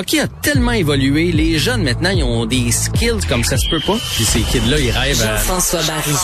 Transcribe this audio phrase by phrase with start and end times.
[0.00, 1.32] hockey a tellement évolué.
[1.32, 3.96] Les jeunes, maintenant, ils ont des skills comme ça se peut pas.
[4.14, 5.36] Puis ces kids-là, ils rêvent à...
[5.36, 6.14] Jean-François Barry.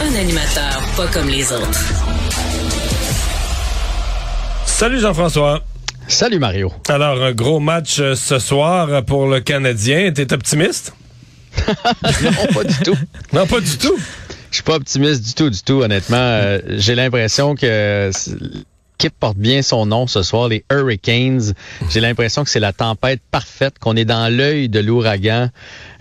[0.00, 1.84] Un animateur pas comme les autres.
[4.66, 5.64] Salut Jean-François.
[6.06, 6.72] Salut Mario.
[6.88, 10.12] Alors, un gros match euh, ce soir pour le Canadien.
[10.12, 10.94] T'es optimiste?
[11.66, 12.96] non, pas du tout.
[13.32, 13.98] Non, pas du tout.
[14.50, 16.16] Je suis pas optimiste du tout, du tout, honnêtement.
[16.18, 18.10] Euh, J'ai l'impression que
[18.98, 21.54] l'équipe porte bien son nom ce soir, les Hurricanes.
[21.88, 25.50] J'ai l'impression que c'est la tempête parfaite, qu'on est dans l'œil de l'ouragan.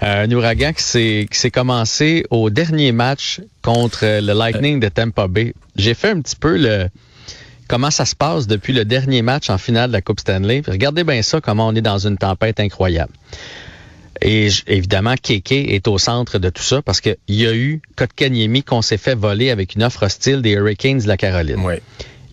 [0.02, 5.54] Euh, un ouragan qui s'est commencé au dernier match contre le Lightning de Tampa Bay.
[5.76, 6.88] J'ai fait un petit peu le
[7.68, 10.64] comment ça se passe depuis le dernier match en finale de la Coupe Stanley.
[10.68, 13.12] regardez bien ça, comment on est dans une tempête incroyable.
[14.24, 18.64] Et évidemment, Keke est au centre de tout ça parce qu'il y a eu Kotkaniemi
[18.64, 21.60] qu'on s'est fait voler avec une offre hostile des Hurricanes de la Caroline.
[21.60, 21.76] Oui.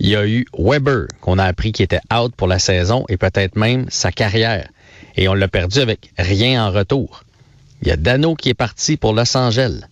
[0.01, 3.17] Il y a eu Weber qu'on a appris qu'il était out pour la saison et
[3.17, 4.69] peut-être même sa carrière.
[5.17, 7.25] Et on l'a perdu avec rien en retour.
[7.83, 9.83] Il y a Dano qui est parti pour Los Angeles.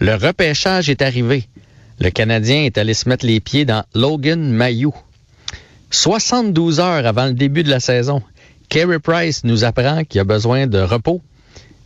[0.00, 1.48] Le repêchage est arrivé.
[2.00, 4.94] Le Canadien est allé se mettre les pieds dans Logan Mayou.
[5.90, 8.22] 72 heures avant le début de la saison,
[8.68, 11.22] Carey Price nous apprend qu'il a besoin de repos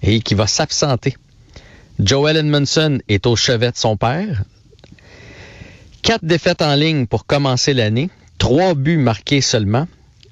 [0.02, 1.16] et qu'il va s'absenter.
[1.98, 4.42] Joel Edmondson est au chevet de son père.
[6.02, 9.86] Quatre défaites en ligne pour commencer l'année, trois buts marqués seulement.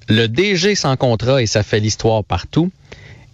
[0.08, 2.70] Le DG sans contrat et ça fait l'histoire partout.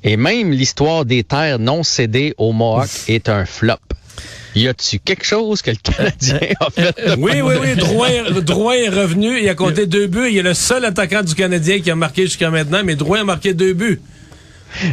[0.04, 3.78] Et même l'histoire des terres non cédées au Mohawk est un flop.
[4.54, 6.94] Y a-tu quelque chose que le Canadien a fait?
[7.18, 7.74] oui, oui, oui.
[7.76, 9.40] Drouin, est revenu.
[9.40, 10.28] Il a compté deux buts.
[10.30, 13.24] Il est le seul attaquant du Canadien qui a marqué jusqu'à maintenant, mais Drouin a
[13.24, 14.00] marqué deux buts.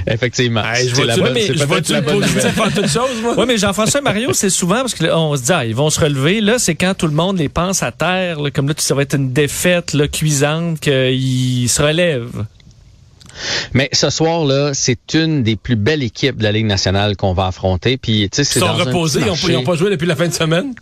[0.07, 0.63] Effectivement.
[0.75, 3.35] je vois-tu le positif en toute chose, moi?
[3.37, 6.41] Oui, mais Jean-François Mario, c'est souvent parce qu'on se dit, ah, ils vont se relever.
[6.41, 9.15] Là, c'est quand tout le monde les pense à terre, comme là, ça va être
[9.15, 12.45] une défaite là, cuisante, qu'ils se relèvent.
[13.73, 17.47] Mais ce soir-là, c'est une des plus belles équipes de la Ligue nationale qu'on va
[17.47, 17.97] affronter.
[17.97, 20.73] Puis, Ils sont reposés, ils n'ont pas joué depuis la fin de semaine?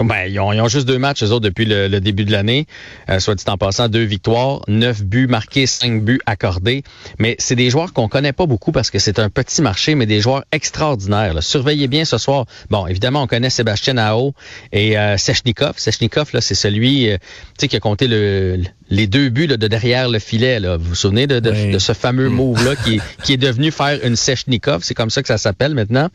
[0.00, 2.66] Ben, ils, ont, juste deux matchs, eux autres, depuis le, début de l'année.
[3.08, 6.82] Euh, soit dit en passant, deux victoires, neuf buts marqués, cinq buts accordés.
[7.18, 10.06] Mais c'est des joueurs qu'on connaît pas beaucoup parce que c'est un petit marché, mais
[10.06, 11.42] des joueurs extraordinaires.
[11.42, 12.46] Surveillez bien ce soir.
[12.70, 14.34] Bon, évidemment, on connaît Sébastien Ao
[14.72, 15.74] et euh, Sechnikov.
[15.76, 17.16] Sechnikov, là, c'est celui euh,
[17.58, 20.60] qui a compté le, les deux buts de derrière le filet.
[20.60, 20.76] Là.
[20.76, 24.82] Vous vous souvenez de, de, ce fameux move-là qui, qui, est devenu faire une Sechnikov?
[24.82, 26.08] C'est comme ça que ça s'appelle maintenant.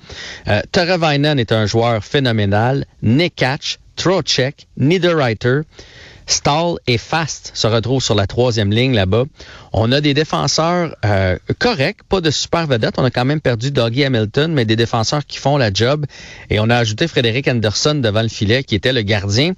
[0.48, 0.62] Euh,
[1.40, 2.86] est un joueur phénoménal.
[3.02, 5.62] Nekach, Trocek, Niederreiter.
[6.28, 9.24] Stall et Fast se retrouvent sur la troisième ligne là-bas.
[9.72, 12.96] On a des défenseurs euh, corrects, pas de super vedettes.
[12.98, 16.06] On a quand même perdu Doggy Hamilton, mais des défenseurs qui font la job.
[16.50, 19.54] Et on a ajouté Frédéric Anderson devant le filet, qui était le gardien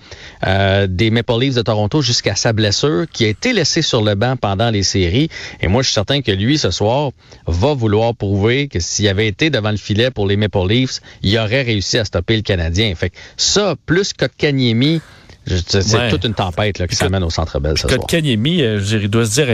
[0.45, 4.13] euh, des Maple Leafs de Toronto jusqu'à sa blessure, qui a été laissé sur le
[4.13, 5.29] banc pendant les séries.
[5.61, 7.11] Et moi, je suis certain que lui, ce soir,
[7.47, 11.35] va vouloir prouver que s'il avait été devant le filet pour les Maple Leafs, il
[11.39, 12.93] aurait réussi à stopper le Canadien.
[12.93, 15.01] Fait que ça, plus Kotkaniemi,
[15.49, 18.07] c'est toute une tempête là, qui s'amène au Centre Bell ce soir.
[18.07, 19.49] Kanyemi, euh, il doit se dire,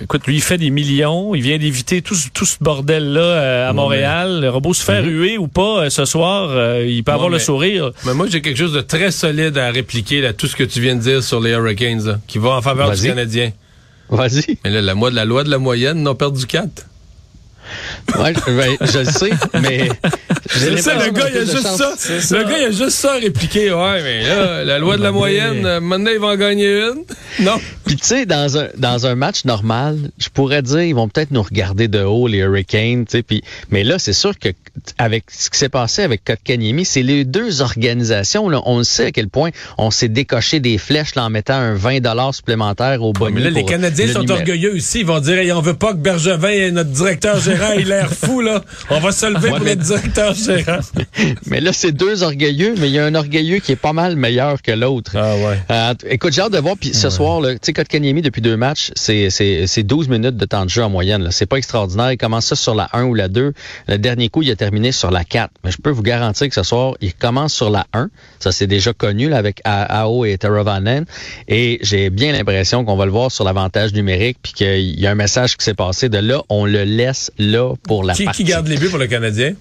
[0.00, 3.72] écoute, lui, il fait des millions, il vient d'éviter tout, tout, ce bordel-là euh, à
[3.72, 4.40] Montréal.
[4.40, 5.04] Le robot se fait mm-hmm.
[5.04, 6.50] ruer ou pas euh, ce soir,
[6.80, 7.92] il peut avoir le sourire.
[8.04, 10.80] Mais moi, j'ai quelque chose de très solide à répliquer à tout ce que tu
[10.80, 13.52] viens de dire sur les Hurricanes, qui va en faveur du Canadien.
[14.08, 14.58] Vas-y.
[14.64, 16.86] Mais là, la, la loi de la moyenne, n'ont perdu 4.
[18.18, 18.34] Ouais,
[18.80, 19.30] je, le sais,
[19.60, 19.88] mais.
[20.48, 21.94] C'est ça, le gars, il a juste ça.
[22.36, 23.72] Le gars, il a juste ça à répliquer.
[23.72, 27.04] Ouais, mais là, la loi de la moyenne, maintenant, ils vont en gagner une.
[27.38, 27.60] Non.
[27.84, 31.32] Puis, tu sais, dans un, dans un match normal, je pourrais dire, ils vont peut-être
[31.32, 33.22] nous regarder de haut, les Hurricanes, tu sais.
[33.22, 34.48] Puis, mais là, c'est sûr que,
[34.96, 39.06] avec ce qui s'est passé avec Kotkaniemi, c'est les deux organisations, là, on le sait
[39.06, 43.12] à quel point on s'est décoché des flèches là, en mettant un 20 supplémentaire au
[43.12, 43.34] bonus.
[43.34, 45.00] mais là, les Canadiens sont orgueilleux aussi.
[45.00, 48.12] Ils vont dire, hey, on veut pas que Bergevin notre directeur général il a l'air
[48.12, 48.62] fou, là.
[48.90, 50.80] On va se lever pour être directeur gérant.
[51.46, 54.16] mais là, c'est deux orgueilleux, mais il y a un orgueilleux qui est pas mal
[54.16, 55.12] meilleur que l'autre.
[55.14, 55.58] Ah ouais.
[55.70, 56.76] Euh, écoute, j'ai hâte de voir.
[56.78, 60.70] Puis ce soir, tu sais, Kotkaniemi, depuis deux matchs, c'est 12 minutes de temps de
[60.70, 61.28] jeu en moyenne.
[61.30, 62.12] C'est pas extraordinaire.
[62.12, 63.52] Il commence ça sur la 1 ou la 2.
[63.88, 65.50] Le dernier coup, il a terminé sur la 4.
[65.64, 68.08] Mais je peux vous garantir que ce soir, il commence sur la 1.
[68.38, 71.04] Ça, c'est déjà connu là, avec AO et Teravanen.
[71.48, 75.10] Et j'ai bien l'impression qu'on va le voir sur l'avantage numérique, puis qu'il y a
[75.10, 78.44] un message qui s'est passé de là, on le laisse là pour la qui, Qui
[78.44, 79.54] garde les buts pour le Canadien?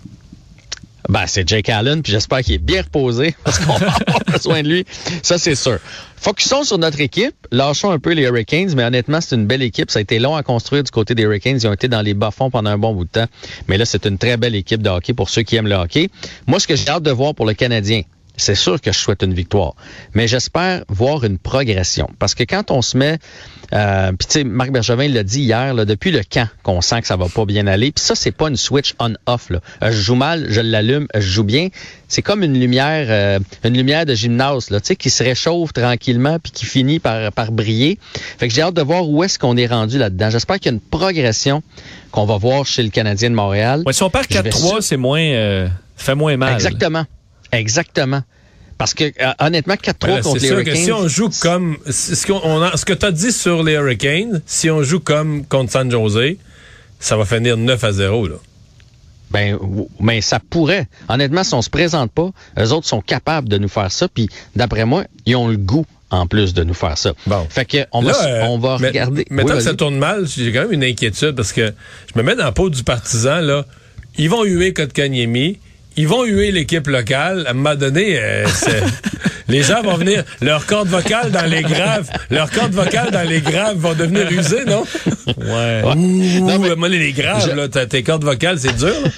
[1.10, 4.64] Ben, c'est Jake Allen, puis j'espère qu'il est bien reposé parce qu'on va avoir besoin
[4.64, 4.86] de lui.
[5.22, 5.80] Ça, c'est sûr.
[6.18, 7.36] Focusons sur notre équipe.
[7.52, 9.92] Lâchons un peu les Hurricanes, mais honnêtement, c'est une belle équipe.
[9.92, 11.58] Ça a été long à construire du côté des Hurricanes.
[11.58, 13.28] Ils ont été dans les bas-fonds pendant un bon bout de temps.
[13.68, 16.10] Mais là, c'est une très belle équipe de hockey pour ceux qui aiment le hockey.
[16.48, 18.02] Moi, ce que j'ai hâte de voir pour le Canadien,
[18.38, 19.76] c'est sûr que je souhaite une victoire.
[20.14, 22.10] Mais j'espère voir une progression.
[22.20, 23.18] Parce que quand on se met,
[23.74, 27.02] euh, puis tu sais, Marc Bergevin l'a dit hier, là, depuis le camp, qu'on sent
[27.02, 27.92] que ça va pas bien aller.
[27.92, 29.50] Puis ça, c'est pas une switch on-off.
[29.52, 31.70] Euh, je joue mal, je l'allume, je joue bien.
[32.08, 35.74] C'est comme une lumière, euh, une lumière de gymnase, là, tu sais, qui se réchauffe
[35.74, 38.00] tranquillement puis qui finit par, par briller.
[38.38, 40.30] Fait que j'ai hâte de voir où est-ce qu'on est rendu là-dedans.
[40.30, 41.64] J'espère qu'il y a une progression
[42.12, 43.84] qu'on va voir chez le Canadien de Montréal.
[43.86, 45.68] Ouais, si on perd 4-3, c'est moins, euh,
[45.98, 46.54] fait moins mal.
[46.54, 47.06] Exactement.
[47.60, 48.22] Exactement.
[48.78, 50.74] Parce que euh, honnêtement, 4-3 Ben là, contre C'est les sûr Hurricanes.
[50.74, 53.64] que si on joue comme ce, qu'on- on a- ce que tu as dit sur
[53.64, 56.36] les Hurricanes, si on joue comme contre San Jose,
[57.00, 58.36] ça va finir 9 à 0 là.
[59.32, 59.58] Ben,
[60.00, 60.88] mais ça pourrait.
[61.10, 62.30] Honnêtement, si on se présente pas,
[62.60, 64.08] eux autres sont capables de nous faire ça.
[64.08, 67.14] Puis, d'après moi, ils ont le goût en plus de nous faire ça.
[67.26, 67.46] Bon.
[67.50, 69.26] Fait que on va, Là, euh, on va mais- regarder.
[69.32, 71.74] Maintenant Oui, que ça tourne mal, j'ai quand même une inquiétude parce que
[72.14, 73.40] je me mets dans la peau du partisan.
[73.42, 73.66] Là.
[74.18, 75.60] Ils vont huer Kotkaniemi.
[75.98, 77.46] Ils vont huer l'équipe locale.
[77.48, 78.84] À un moment donné, euh, c'est-
[79.48, 80.24] les gens vont venir.
[80.42, 84.66] Leur corde vocale dans les graves, leur corde vocale dans les graves vont devenir usées,
[84.66, 84.84] non?
[85.38, 85.82] Ouais.
[85.96, 85.96] Ouh,
[86.46, 88.94] Non, mais- les graves, Je- là, t'as- tes cordes vocales, c'est dur.
[89.04, 89.10] là.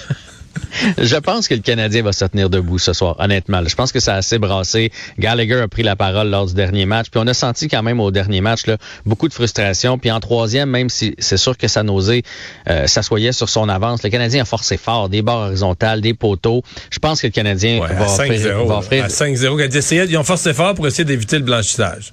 [0.98, 3.62] Je pense que le Canadien va se tenir debout ce soir, honnêtement.
[3.66, 4.90] Je pense que ça a assez brassé.
[5.18, 7.06] Gallagher a pris la parole lors du dernier match.
[7.10, 8.76] Puis on a senti quand même au dernier match là,
[9.06, 9.98] beaucoup de frustration.
[9.98, 12.22] Puis en troisième, même si c'est sûr que sa nausée
[12.68, 16.62] euh, s'assoyait sur son avance, le Canadien a forcé fort, des barres horizontales, des poteaux.
[16.90, 18.66] Je pense que le Canadien Ouais, va, à offrir, 5-0.
[18.66, 18.78] va là.
[18.80, 20.06] offrir- À 5-0.
[20.08, 22.12] Ils ont forcé fort pour essayer d'éviter le blanchissage.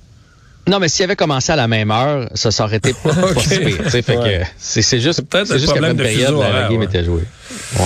[0.67, 3.39] Non, mais s'il avait commencé à la même heure, ça, ça aurait été pas Ok.
[3.41, 4.39] si pire, tu sais, Fait Ouais.
[4.39, 6.85] que c'est juste, c'est juste qu'à la problème même de période, la, la game ouais.
[6.85, 7.23] était jouée.
[7.79, 7.83] Ouais.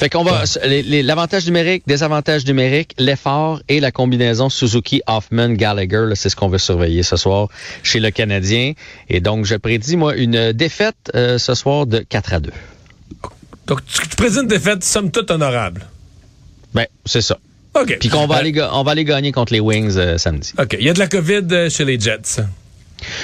[0.00, 6.36] Fait qu'on va, l'avantage numérique, désavantage numérique, l'effort et la combinaison Suzuki-Hoffman-Gallagher, là, c'est ce
[6.36, 7.48] qu'on veut surveiller ce soir
[7.82, 8.72] chez le Canadien.
[9.10, 12.50] Et donc, je prédis, moi, une défaite euh, ce soir de 4 à 2.
[13.66, 15.86] Donc, tu, tu présumes une défaite, somme toute honorable.
[16.72, 17.38] Ben, c'est ça.
[17.78, 17.98] OK.
[18.00, 20.54] Puis qu'on va, Euh, aller, on va aller gagner contre les Wings euh, samedi.
[20.58, 20.76] OK.
[20.80, 22.40] Il y a de la COVID chez les Jets.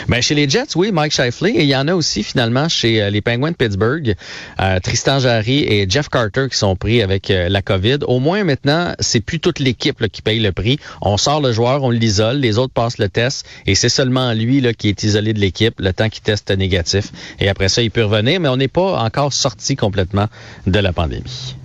[0.08, 1.52] Ben, chez les Jets, oui, Mike Shifley.
[1.52, 4.14] Et il y en a aussi, finalement, chez euh, les Penguins de Pittsburgh,
[4.61, 7.99] euh, Tristan Jarry et Jeff Carter qui sont pris avec euh, la COVID.
[8.06, 10.78] Au moins, maintenant, c'est plus toute l'équipe qui paye le prix.
[11.00, 13.46] On sort le joueur, on l'isole, les autres passent le test.
[13.67, 17.12] Et c'est seulement lui qui est isolé de l'équipe le temps qu'il teste négatif.
[17.40, 18.40] Et après ça, il peut revenir.
[18.40, 20.26] Mais on n'est pas encore sorti complètement
[20.67, 21.56] de la pandémie.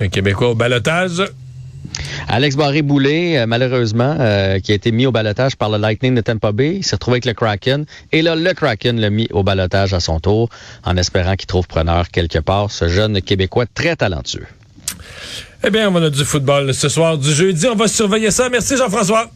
[0.00, 1.22] Un Québécois au balotage.
[2.28, 6.20] Alex Barré-Boulet, euh, malheureusement, euh, qui a été mis au balotage par le Lightning de
[6.20, 7.84] Tampa Bay, s'est retrouvé avec le Kraken.
[8.12, 10.48] Et là, le Kraken l'a mis au balotage à son tour,
[10.84, 14.46] en espérant qu'il trouve preneur quelque part, ce jeune Québécois très talentueux.
[15.62, 17.66] Eh bien, on a du football ce soir, du jeudi.
[17.66, 18.48] On va surveiller ça.
[18.50, 19.30] Merci, Jean-François.